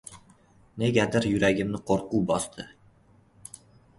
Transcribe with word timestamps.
Negadir 0.83 1.27
yuragimni 1.33 1.81
qo‘rquv 1.91 2.25
bosdi. 2.31 2.65